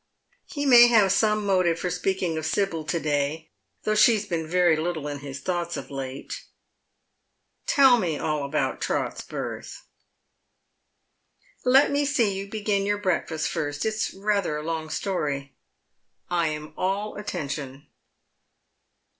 lie 0.55 0.65
may 0.65 0.87
have 0.87 1.11
some 1.11 1.45
motive 1.45 1.77
for 1.77 1.91
speaking 1.91 2.35
of 2.35 2.43
Sibyl 2.43 2.83
to 2.85 2.99
day, 2.99 3.51
though 3.83 3.93
she 3.93 4.15
has 4.15 4.25
been 4.25 4.47
very 4.47 4.75
little 4.75 5.07
in 5.07 5.19
his 5.19 5.39
thoughts 5.41 5.77
of 5.77 5.91
late." 5.91 6.45
tell 7.67 7.99
me 7.99 8.17
all 8.17 8.43
about 8.43 8.81
Trot's 8.81 9.21
birth."" 9.21 9.83
Let 11.63 11.91
me 11.91 12.03
see 12.03 12.35
you 12.35 12.47
begin 12.49 12.83
your 12.87 12.97
breakfast 12.97 13.49
first. 13.49 13.85
It's 13.85 14.11
rather 14.15 14.57
a 14.57 14.63
long 14.63 14.89
story."" 14.89 15.53
I 16.31 16.47
am 16.47 16.73
all 16.75 17.15
attention." 17.15 17.85